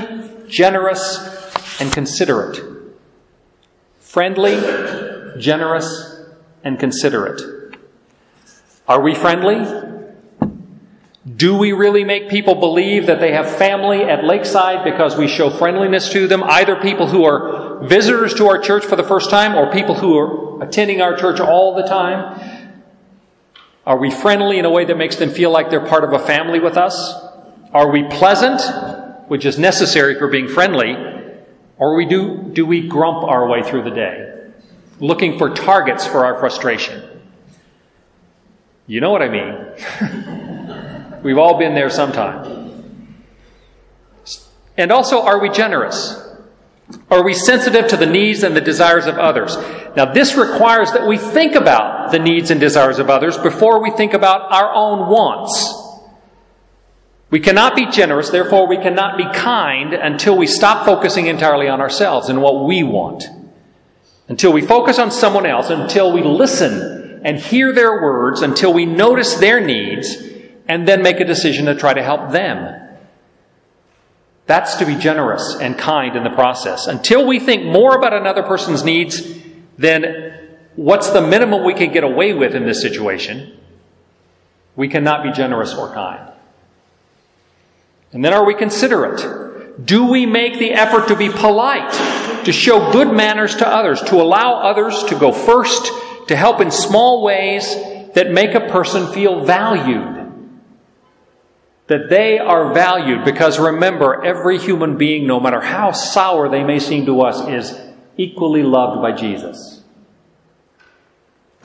generous, 0.49 1.19
and 1.81 1.93
considerate. 1.93 2.61
Friendly, 4.01 4.55
generous, 5.39 6.21
and 6.65 6.79
considerate. 6.79 7.41
Are 8.87 9.01
we 9.01 9.15
friendly? 9.15 9.65
Do 11.37 11.57
we 11.57 11.73
really 11.73 12.05
make 12.05 12.31
people 12.31 12.55
believe 12.55 13.07
that 13.07 13.21
they 13.21 13.33
have 13.33 13.57
family 13.57 14.03
at 14.03 14.25
Lakeside 14.25 14.83
because 14.83 15.17
we 15.17 15.29
show 15.29 15.51
friendliness 15.51 16.11
to 16.11 16.27
them? 16.27 16.43
Either 16.43 16.77
people 16.77 17.07
who 17.07 17.25
are 17.25 17.87
visitors 17.87 18.35
to 18.35 18.47
our 18.47 18.59
church 18.59 18.85
for 18.85 18.97
the 18.97 19.05
first 19.05 19.31
time 19.31 19.55
or 19.55 19.71
people 19.71 19.95
who 19.95 20.17
are 20.17 20.63
attending 20.63 21.01
our 21.01 21.17
church 21.17 21.39
all 21.39 21.75
the 21.75 21.83
time. 21.83 22.75
Are 23.87 23.99
we 23.99 24.11
friendly 24.11 24.59
in 24.59 24.65
a 24.65 24.71
way 24.71 24.85
that 24.85 24.97
makes 24.97 25.17
them 25.17 25.31
feel 25.31 25.51
like 25.51 25.71
they're 25.71 25.87
part 25.87 26.05
of 26.05 26.13
a 26.13 26.19
family 26.19 26.61
with 26.61 26.77
us? 26.77 27.15
Are 27.73 27.91
we 27.91 28.05
pleasant, 28.05 28.61
which 29.29 29.45
is 29.45 29.59
necessary 29.59 30.19
for 30.19 30.29
being 30.29 30.49
friendly? 30.49 30.97
Or 31.77 31.95
we 31.95 32.07
do, 32.07 32.51
do 32.53 32.67
we 32.67 32.89
grump 32.89 33.23
our 33.25 33.47
way 33.49 33.63
through 33.63 33.85
the 33.85 33.91
day, 33.91 34.38
looking 35.01 35.39
for 35.39 35.51
targets 35.51 36.07
for 36.07 36.25
our 36.25 36.39
frustration? 36.39 37.23
You 38.87 39.01
know 39.01 39.11
what 39.11 39.23
I 39.23 39.29
mean. 39.29 41.21
We've 41.23 41.39
all 41.39 41.59
been 41.59 41.75
there 41.75 41.91
sometime. 41.91 43.05
And 44.77 44.93
also, 44.93 45.23
are 45.23 45.41
we 45.41 45.51
generous? 45.51 46.25
Are 47.11 47.23
we 47.23 47.35
sensitive 47.35 47.89
to 47.89 47.97
the 47.97 48.07
needs 48.07 48.43
and 48.43 48.57
the 48.57 48.61
desires 48.61 49.07
of 49.07 49.19
others? 49.19 49.57
Now, 49.97 50.07
this 50.13 50.37
requires 50.37 50.93
that 50.93 51.07
we 51.07 51.19
think 51.19 51.55
about 51.55 52.13
the 52.13 52.19
needs 52.19 52.51
and 52.51 52.61
desires 52.61 52.99
of 52.99 53.11
others 53.11 53.37
before 53.37 53.83
we 53.83 53.91
think 53.91 54.15
about 54.15 54.51
our 54.53 54.73
own 54.73 55.09
wants. 55.09 55.75
We 57.31 57.41
cannot 57.41 57.77
be 57.77 57.87
generous, 57.91 58.31
therefore, 58.31 58.67
we 58.67 58.79
cannot 58.79 59.19
be 59.19 59.25
kind 59.35 59.93
until 59.93 60.39
we 60.39 60.47
stop 60.47 60.87
focusing 60.87 61.27
entirely 61.27 61.69
on 61.69 61.81
ourselves 61.81 62.31
and 62.31 62.41
what 62.41 62.65
we 62.65 62.83
want. 62.83 63.25
Until 64.29 64.53
we 64.53 64.63
focus 64.63 64.99
on 64.99 65.11
someone 65.11 65.47
else, 65.47 65.71
until 65.71 66.13
we 66.13 66.23
listen 66.23 67.23
and 67.25 67.39
hear 67.39 67.73
their 67.73 68.03
words, 68.03 68.43
until 68.43 68.73
we 68.73 68.87
notice 68.87 69.35
their 69.35 69.61
needs, 69.61 70.17
and 70.69 70.87
then 70.87 71.03
make 71.03 71.19
a 71.19 71.25
decision 71.25 71.67
to 71.67 71.75
try 71.75 71.95
to 71.95 72.03
help 72.03 72.31
them. 72.31 72.89
That's 74.47 74.77
to 74.77 74.87
be 74.87 74.97
generous 74.97 75.57
and 75.61 75.77
kind 75.77 76.15
in 76.15 76.25
the 76.25 76.31
process. 76.31 76.87
Until 76.87 77.27
we 77.27 77.41
think 77.41 77.65
more 77.65 77.97
about 77.97 78.13
another 78.13 78.43
person's 78.43 78.85
needs 78.85 79.23
than 79.77 80.35
what's 80.77 81.11
the 81.11 81.21
minimum 81.21 81.65
we 81.65 81.75
can 81.75 81.93
get 81.93 82.05
away 82.05 82.35
with 82.35 82.55
in 82.55 82.65
this 82.65 82.81
situation, 82.81 83.59
we 84.77 84.89
cannot 84.89 85.23
be 85.23 85.33
generous 85.33 85.75
or 85.75 85.93
kind. 85.93 86.33
And 88.13 88.25
then 88.25 88.33
are 88.33 88.45
we 88.45 88.55
considerate? 88.55 89.48
Do 89.83 90.07
we 90.07 90.27
make 90.27 90.59
the 90.59 90.73
effort 90.73 91.09
to 91.09 91.17
be 91.17 91.29
polite, 91.29 91.93
to 92.45 92.53
show 92.53 92.93
good 92.93 93.13
manners 93.13 93.57
to 93.57 93.69
others, 93.69 94.01
to 94.03 94.17
allow 94.17 94.55
others 94.55 95.05
to 95.05 95.19
go 95.19 95.33
first, 95.33 95.91
to 96.29 96.37
help 96.37 96.61
in 96.61 96.71
small 96.71 97.23
ways 97.23 97.75
that 98.15 98.31
make 98.31 98.55
a 98.55 98.69
person 98.69 99.13
feel 99.13 99.45
valued? 99.45 100.19
that 101.89 102.11
they 102.11 102.39
are 102.39 102.73
valued 102.73 103.25
because 103.25 103.59
remember, 103.59 104.25
every 104.25 104.59
human 104.59 104.97
being, 104.97 105.27
no 105.27 105.41
matter 105.41 105.61
how 105.61 105.91
sour 105.91 106.49
they 106.49 106.63
may 106.63 106.79
seem 106.79 107.07
to 107.07 107.23
us, 107.23 107.49
is 107.49 107.79
equally 108.17 108.63
loved 108.63 109.01
by 109.01 109.13
Jesus. 109.13 109.83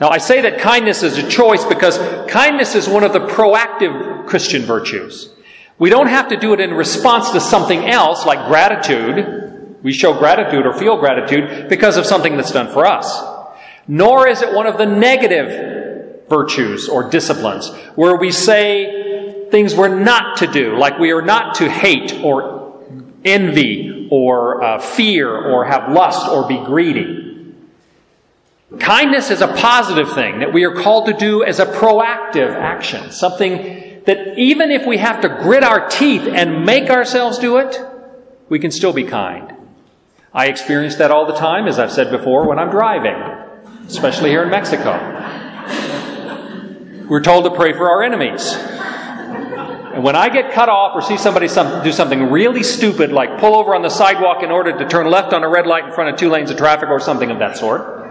Now, 0.00 0.08
I 0.08 0.18
say 0.18 0.40
that 0.40 0.58
kindness 0.58 1.02
is 1.02 1.18
a 1.18 1.28
choice 1.28 1.64
because 1.64 1.98
kindness 2.28 2.74
is 2.74 2.88
one 2.88 3.04
of 3.04 3.12
the 3.12 3.20
proactive 3.20 4.26
Christian 4.26 4.62
virtues. 4.62 5.33
We 5.78 5.90
don't 5.90 6.06
have 6.06 6.28
to 6.28 6.36
do 6.36 6.52
it 6.52 6.60
in 6.60 6.72
response 6.72 7.30
to 7.30 7.40
something 7.40 7.88
else 7.88 8.24
like 8.24 8.46
gratitude. 8.46 9.76
We 9.82 9.92
show 9.92 10.16
gratitude 10.18 10.66
or 10.66 10.72
feel 10.72 10.98
gratitude 10.98 11.68
because 11.68 11.96
of 11.96 12.06
something 12.06 12.36
that's 12.36 12.52
done 12.52 12.72
for 12.72 12.86
us. 12.86 13.22
Nor 13.86 14.28
is 14.28 14.40
it 14.40 14.54
one 14.54 14.66
of 14.66 14.78
the 14.78 14.86
negative 14.86 16.28
virtues 16.28 16.88
or 16.88 17.10
disciplines 17.10 17.70
where 17.96 18.16
we 18.16 18.30
say, 18.30 19.48
things 19.50 19.74
we're 19.74 20.00
not 20.02 20.38
to 20.38 20.46
do, 20.46 20.76
like 20.76 20.98
we 20.98 21.12
are 21.12 21.22
not 21.22 21.56
to 21.56 21.70
hate 21.70 22.12
or 22.24 22.82
envy 23.24 24.08
or 24.10 24.62
uh, 24.62 24.78
fear 24.80 25.30
or 25.30 25.64
have 25.64 25.92
lust 25.92 26.28
or 26.28 26.48
be 26.48 26.58
greedy. 26.64 27.54
Kindness 28.78 29.30
is 29.30 29.40
a 29.40 29.48
positive 29.48 30.12
thing 30.12 30.40
that 30.40 30.52
we 30.52 30.64
are 30.64 30.74
called 30.74 31.06
to 31.06 31.12
do 31.12 31.44
as 31.44 31.60
a 31.60 31.66
proactive 31.66 32.52
action, 32.52 33.12
something 33.12 33.93
that 34.06 34.38
even 34.38 34.70
if 34.70 34.86
we 34.86 34.98
have 34.98 35.20
to 35.22 35.28
grit 35.28 35.64
our 35.64 35.88
teeth 35.88 36.26
and 36.26 36.64
make 36.64 36.90
ourselves 36.90 37.38
do 37.38 37.58
it, 37.58 37.80
we 38.48 38.58
can 38.58 38.70
still 38.70 38.92
be 38.92 39.04
kind. 39.04 39.54
I 40.32 40.48
experience 40.48 40.96
that 40.96 41.10
all 41.10 41.26
the 41.26 41.34
time, 41.34 41.66
as 41.66 41.78
I've 41.78 41.92
said 41.92 42.10
before, 42.10 42.46
when 42.48 42.58
I'm 42.58 42.70
driving, 42.70 43.14
especially 43.86 44.30
here 44.30 44.42
in 44.42 44.50
Mexico. 44.50 44.92
We're 47.08 47.22
told 47.22 47.44
to 47.44 47.50
pray 47.50 47.72
for 47.72 47.88
our 47.88 48.02
enemies. 48.02 48.52
And 49.94 50.02
when 50.02 50.16
I 50.16 50.28
get 50.28 50.52
cut 50.52 50.68
off 50.68 50.96
or 50.96 51.02
see 51.02 51.16
somebody 51.16 51.46
some, 51.46 51.84
do 51.84 51.92
something 51.92 52.30
really 52.30 52.64
stupid, 52.64 53.12
like 53.12 53.38
pull 53.38 53.54
over 53.54 53.74
on 53.76 53.82
the 53.82 53.90
sidewalk 53.90 54.42
in 54.42 54.50
order 54.50 54.76
to 54.76 54.88
turn 54.88 55.08
left 55.08 55.32
on 55.32 55.44
a 55.44 55.48
red 55.48 55.66
light 55.66 55.84
in 55.84 55.92
front 55.92 56.10
of 56.10 56.18
two 56.18 56.30
lanes 56.30 56.50
of 56.50 56.56
traffic 56.56 56.88
or 56.88 56.98
something 56.98 57.30
of 57.30 57.38
that 57.38 57.56
sort, 57.56 58.04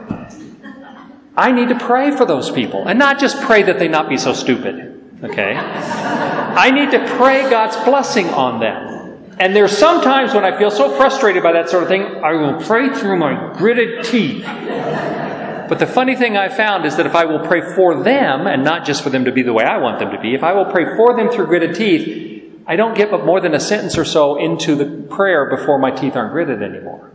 I 1.36 1.52
need 1.52 1.70
to 1.70 1.80
pray 1.80 2.16
for 2.16 2.26
those 2.26 2.50
people. 2.50 2.88
And 2.88 2.98
not 2.98 3.20
just 3.20 3.42
pray 3.42 3.64
that 3.64 3.80
they 3.80 3.90
not 3.90 4.08
be 4.08 4.18
so 4.18 4.34
stupid. 4.34 4.93
Okay? 5.24 5.56
I 5.56 6.70
need 6.72 6.92
to 6.92 7.00
pray 7.18 7.50
God's 7.50 7.78
blessing 7.86 8.28
on 8.30 8.60
them. 8.60 9.36
And 9.40 9.56
there's 9.56 9.76
sometimes 9.76 10.34
when 10.34 10.46
I 10.46 10.58
feel 10.58 10.70
so 10.70 10.96
frustrated 10.96 11.42
by 11.42 11.54
that 11.54 11.70
sort 11.70 11.84
of 11.84 11.90
thing, 11.90 12.04
I 12.04 12.34
will 12.34 12.62
pray 12.62 12.94
through 12.94 13.18
my 13.18 13.54
gritted 13.58 14.06
teeth. 14.06 14.44
But 14.46 15.80
the 15.80 15.88
funny 15.88 16.16
thing 16.16 16.38
I 16.38 16.50
found 16.50 16.86
is 16.86 16.98
that 16.98 17.06
if 17.06 17.16
I 17.16 17.26
will 17.26 17.40
pray 17.40 17.62
for 17.74 18.04
them, 18.04 18.48
and 18.48 18.64
not 18.64 18.86
just 18.86 19.02
for 19.02 19.10
them 19.10 19.26
to 19.26 19.32
be 19.32 19.42
the 19.42 19.54
way 19.54 19.64
I 19.64 19.78
want 19.78 20.00
them 20.00 20.12
to 20.12 20.20
be, 20.20 20.36
if 20.36 20.44
I 20.44 20.54
will 20.54 20.66
pray 20.66 20.96
for 20.96 21.16
them 21.16 21.30
through 21.30 21.48
gritted 21.48 21.76
teeth, 21.76 22.62
I 22.68 22.76
don't 22.76 22.96
get 22.96 23.10
but 23.10 23.26
more 23.26 23.42
than 23.42 23.54
a 23.54 23.60
sentence 23.60 23.98
or 23.98 24.06
so 24.06 24.38
into 24.38 24.76
the 24.76 25.08
prayer 25.10 25.50
before 25.50 25.80
my 25.80 25.92
teeth 25.92 26.16
aren't 26.16 26.34
gritted 26.34 26.62
anymore. 26.62 27.13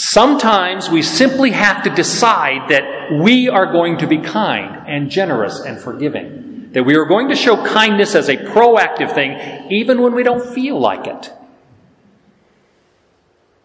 Sometimes 0.00 0.88
we 0.88 1.02
simply 1.02 1.50
have 1.50 1.82
to 1.82 1.90
decide 1.90 2.70
that 2.70 3.18
we 3.20 3.48
are 3.48 3.66
going 3.72 3.98
to 3.98 4.06
be 4.06 4.18
kind 4.18 4.86
and 4.86 5.10
generous 5.10 5.58
and 5.58 5.76
forgiving. 5.76 6.70
That 6.70 6.84
we 6.84 6.94
are 6.94 7.04
going 7.04 7.30
to 7.30 7.34
show 7.34 7.56
kindness 7.66 8.14
as 8.14 8.28
a 8.28 8.36
proactive 8.36 9.12
thing, 9.12 9.72
even 9.72 10.00
when 10.00 10.14
we 10.14 10.22
don't 10.22 10.54
feel 10.54 10.78
like 10.78 11.08
it. 11.08 11.32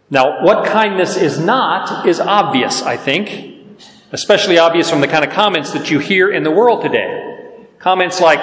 Now, 0.09 0.43
what 0.43 0.65
kindness 0.65 1.17
is 1.17 1.37
not 1.37 2.07
is 2.07 2.19
obvious, 2.19 2.81
I 2.81 2.97
think, 2.97 3.77
especially 4.11 4.57
obvious 4.57 4.89
from 4.89 5.01
the 5.01 5.07
kind 5.07 5.23
of 5.23 5.29
comments 5.29 5.71
that 5.73 5.91
you 5.91 5.99
hear 5.99 6.31
in 6.31 6.41
the 6.41 6.49
world 6.49 6.81
today. 6.81 7.67
Comments 7.77 8.19
like, 8.19 8.41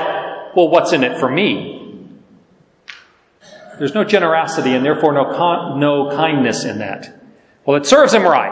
well, 0.55 0.69
what's 0.69 0.93
in 0.93 1.03
it 1.03 1.19
for 1.19 1.29
me? 1.29 2.07
There's 3.81 3.95
no 3.95 4.05
generosity 4.05 4.77
and 4.77 4.85
therefore 4.85 5.13
no, 5.13 5.25
con- 5.25 5.81
no 5.81 6.09
kindness 6.11 6.65
in 6.65 6.79
that. 6.79 7.20
Well, 7.71 7.81
it 7.81 7.87
serves 7.87 8.13
him 8.13 8.25
right. 8.25 8.51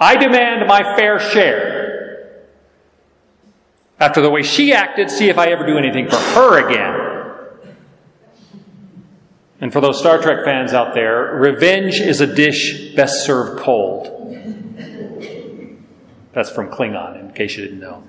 I 0.00 0.16
demand 0.16 0.66
my 0.66 0.82
fair 0.96 1.20
share. 1.20 2.48
After 4.00 4.20
the 4.20 4.28
way 4.28 4.42
she 4.42 4.72
acted, 4.72 5.08
see 5.08 5.28
if 5.28 5.38
I 5.38 5.52
ever 5.52 5.64
do 5.64 5.78
anything 5.78 6.10
for 6.10 6.16
her 6.16 6.68
again. 6.68 7.76
And 9.60 9.72
for 9.72 9.80
those 9.80 10.00
Star 10.00 10.20
Trek 10.20 10.44
fans 10.44 10.72
out 10.72 10.94
there, 10.94 11.36
revenge 11.36 12.00
is 12.00 12.20
a 12.20 12.26
dish 12.26 12.96
best 12.96 13.24
served 13.24 13.60
cold. 13.60 14.34
That's 16.32 16.50
from 16.50 16.70
Klingon, 16.72 17.20
in 17.20 17.32
case 17.34 17.56
you 17.56 17.62
didn't 17.62 17.78
know. 17.78 18.02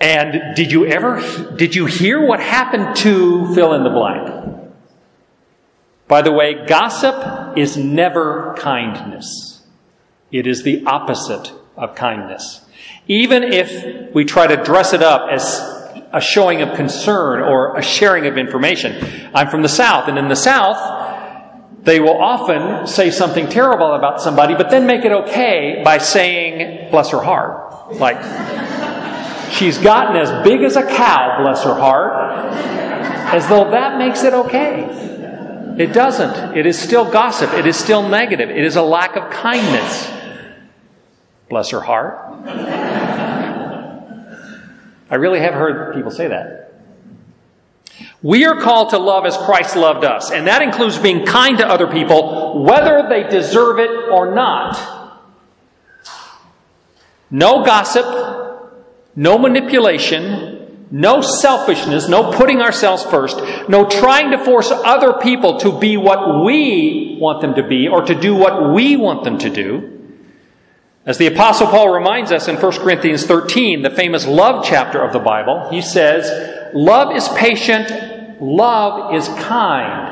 And 0.00 0.56
did 0.56 0.72
you 0.72 0.86
ever, 0.86 1.20
did 1.56 1.74
you 1.74 1.84
hear 1.84 2.26
what 2.26 2.40
happened 2.40 2.96
to 2.96 3.54
fill 3.54 3.74
in 3.74 3.84
the 3.84 3.90
blank? 3.90 4.55
By 6.08 6.22
the 6.22 6.32
way, 6.32 6.66
gossip 6.66 7.56
is 7.56 7.76
never 7.76 8.54
kindness. 8.58 9.62
It 10.30 10.46
is 10.46 10.62
the 10.62 10.84
opposite 10.86 11.52
of 11.76 11.94
kindness. 11.94 12.64
Even 13.08 13.42
if 13.42 14.14
we 14.14 14.24
try 14.24 14.46
to 14.46 14.56
dress 14.56 14.92
it 14.92 15.02
up 15.02 15.30
as 15.30 15.60
a 16.12 16.20
showing 16.20 16.62
of 16.62 16.74
concern 16.74 17.42
or 17.42 17.76
a 17.76 17.82
sharing 17.82 18.26
of 18.26 18.38
information. 18.38 19.30
I'm 19.34 19.48
from 19.48 19.62
the 19.62 19.68
South, 19.68 20.08
and 20.08 20.18
in 20.18 20.28
the 20.28 20.36
South, 20.36 21.84
they 21.84 22.00
will 22.00 22.16
often 22.16 22.86
say 22.86 23.10
something 23.10 23.48
terrible 23.48 23.92
about 23.92 24.20
somebody, 24.20 24.54
but 24.54 24.70
then 24.70 24.86
make 24.86 25.04
it 25.04 25.12
okay 25.12 25.82
by 25.84 25.98
saying, 25.98 26.90
bless 26.90 27.10
her 27.10 27.20
heart. 27.20 27.94
Like, 27.96 28.16
she's 29.52 29.78
gotten 29.78 30.16
as 30.16 30.44
big 30.44 30.62
as 30.62 30.76
a 30.76 30.82
cow, 30.82 31.42
bless 31.42 31.64
her 31.64 31.74
heart, 31.74 32.54
as 33.32 33.46
though 33.48 33.70
that 33.70 33.98
makes 33.98 34.24
it 34.24 34.32
okay. 34.32 35.15
It 35.78 35.92
doesn't. 35.92 36.56
It 36.56 36.66
is 36.66 36.78
still 36.78 37.10
gossip. 37.10 37.52
It 37.52 37.66
is 37.66 37.76
still 37.76 38.08
negative. 38.08 38.50
It 38.50 38.64
is 38.64 38.76
a 38.76 38.82
lack 38.82 39.16
of 39.16 39.30
kindness. 39.30 40.10
Bless 41.48 41.70
her 41.70 41.80
heart. 41.80 42.18
I 45.08 45.14
really 45.16 45.40
have 45.40 45.54
heard 45.54 45.94
people 45.94 46.10
say 46.10 46.28
that. 46.28 46.72
We 48.22 48.44
are 48.46 48.60
called 48.60 48.90
to 48.90 48.98
love 48.98 49.24
as 49.26 49.36
Christ 49.36 49.76
loved 49.76 50.04
us, 50.04 50.30
and 50.30 50.46
that 50.46 50.62
includes 50.62 50.98
being 50.98 51.24
kind 51.24 51.58
to 51.58 51.66
other 51.66 51.86
people, 51.86 52.62
whether 52.64 53.06
they 53.08 53.28
deserve 53.28 53.78
it 53.78 53.90
or 54.10 54.34
not. 54.34 54.76
No 57.30 57.64
gossip, 57.64 58.06
no 59.14 59.38
manipulation, 59.38 60.55
no 60.90 61.20
selfishness, 61.20 62.08
no 62.08 62.32
putting 62.32 62.62
ourselves 62.62 63.02
first, 63.04 63.40
no 63.68 63.88
trying 63.88 64.30
to 64.30 64.44
force 64.44 64.70
other 64.70 65.14
people 65.14 65.58
to 65.60 65.78
be 65.78 65.96
what 65.96 66.44
we 66.44 67.18
want 67.20 67.40
them 67.40 67.54
to 67.54 67.62
be 67.62 67.88
or 67.88 68.02
to 68.02 68.14
do 68.14 68.34
what 68.34 68.72
we 68.72 68.96
want 68.96 69.24
them 69.24 69.38
to 69.38 69.50
do. 69.50 69.92
As 71.04 71.18
the 71.18 71.28
Apostle 71.28 71.68
Paul 71.68 71.90
reminds 71.90 72.32
us 72.32 72.48
in 72.48 72.56
1 72.56 72.72
Corinthians 72.78 73.26
13, 73.26 73.82
the 73.82 73.90
famous 73.90 74.26
love 74.26 74.64
chapter 74.64 75.00
of 75.00 75.12
the 75.12 75.20
Bible, 75.20 75.68
he 75.70 75.80
says, 75.80 76.74
Love 76.74 77.14
is 77.14 77.28
patient, 77.28 78.42
love 78.42 79.14
is 79.14 79.28
kind. 79.28 80.05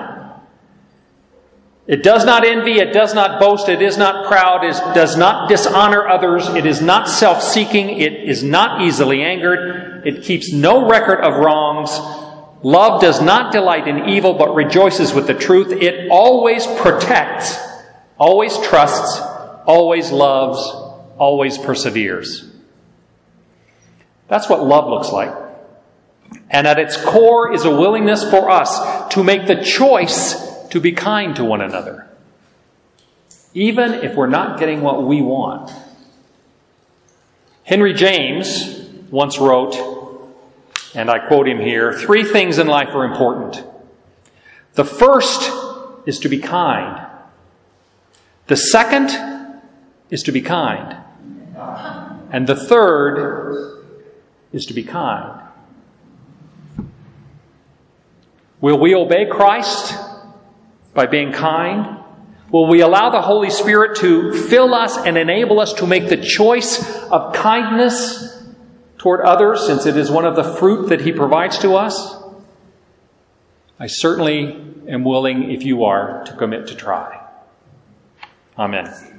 It 1.87 2.03
does 2.03 2.25
not 2.25 2.47
envy, 2.47 2.79
it 2.79 2.95
does 2.95 3.12
not 3.14 3.38
boast, 3.38 3.69
it 3.69 3.83
is 3.83 3.99
not 3.99 4.26
proud, 4.26 4.64
it 4.64 4.73
does 4.95 5.19
not 5.19 5.50
dishonor 5.50 6.09
others, 6.09 6.49
it 6.49 6.64
is 6.64 6.81
not 6.81 7.09
self 7.09 7.43
seeking, 7.43 8.00
it 8.00 8.14
is 8.14 8.43
not 8.43 8.81
easily 8.81 9.23
angered, 9.23 10.07
it 10.07 10.23
keeps 10.23 10.50
no 10.50 10.88
record 10.88 11.21
of 11.21 11.35
wrongs. 11.35 11.91
Love 12.62 13.03
does 13.03 13.21
not 13.21 13.53
delight 13.53 13.87
in 13.87 14.09
evil, 14.09 14.33
but 14.33 14.55
rejoices 14.55 15.12
with 15.12 15.26
the 15.26 15.35
truth. 15.35 15.71
It 15.71 16.09
always 16.11 16.67
protects, 16.67 17.59
always 18.17 18.57
trusts, 18.61 19.21
always 19.66 20.11
loves, 20.11 20.66
always 21.18 21.59
perseveres. 21.59 22.51
That's 24.29 24.49
what 24.49 24.64
love 24.64 24.88
looks 24.88 25.12
like. 25.12 25.35
And 26.51 26.66
at 26.66 26.79
its 26.79 26.97
core 26.97 27.53
is 27.53 27.66
a 27.66 27.70
willingness 27.70 28.25
for 28.31 28.49
us 28.49 29.12
to 29.12 29.23
make 29.23 29.47
the 29.47 29.62
choice 29.62 30.54
to 30.74 30.80
be 30.80 30.90
kind 30.90 31.37
to 31.37 31.44
one 31.44 31.60
another, 31.60 32.04
even 33.54 33.92
if 33.94 34.16
we're 34.16 34.26
not 34.26 34.58
getting 34.58 34.80
what 34.82 35.04
we 35.04 35.22
want. 35.22 35.72
Henry 37.62 37.94
James 37.94 38.84
once 39.08 39.38
wrote, 39.38 39.76
and 40.92 41.08
I 41.08 41.20
quote 41.20 41.46
him 41.46 41.60
here 41.60 41.92
three 41.92 42.24
things 42.24 42.58
in 42.58 42.66
life 42.66 42.88
are 42.88 43.04
important. 43.04 43.62
The 44.72 44.84
first 44.84 45.48
is 46.06 46.18
to 46.18 46.28
be 46.28 46.40
kind, 46.40 47.06
the 48.48 48.56
second 48.56 49.12
is 50.10 50.24
to 50.24 50.32
be 50.32 50.40
kind, 50.40 50.96
and 52.32 52.48
the 52.48 52.56
third 52.56 53.84
is 54.52 54.66
to 54.66 54.74
be 54.74 54.82
kind. 54.82 55.40
Will 58.60 58.80
we 58.80 58.92
obey 58.96 59.26
Christ 59.26 59.94
by 60.94 61.07
being 61.07 61.33
kind? 61.33 61.98
Will 62.50 62.68
we 62.68 62.80
allow 62.80 63.11
the 63.11 63.20
Holy 63.20 63.50
Spirit 63.50 63.96
to 63.98 64.33
fill 64.33 64.74
us 64.74 64.96
and 64.96 65.18
enable 65.18 65.61
us 65.61 65.72
to 65.74 65.87
make 65.87 66.09
the 66.09 66.16
choice 66.16 66.83
of 67.11 67.35
kindness 67.35 68.42
toward 68.98 69.20
others, 69.20 69.66
since 69.66 69.87
it 69.87 69.96
is 69.96 70.11
one 70.11 70.24
of 70.24 70.37
the 70.37 70.44
fruit 70.44 70.88
that 70.88 71.00
He 71.00 71.12
provides 71.12 71.59
to 71.59 71.74
us? 71.74 72.16
I 73.78 73.88
certainly 73.88 74.57
am 74.88 75.04
willing, 75.04 75.50
if 75.50 75.64
you 75.64 75.85
are, 75.85 76.24
to 76.24 76.33
commit 76.37 76.68
to 76.68 76.76
try. 76.76 77.20
Amen. 78.57 79.13